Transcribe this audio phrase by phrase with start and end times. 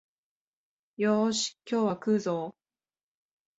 [0.97, 2.55] よーし、今日は食うぞお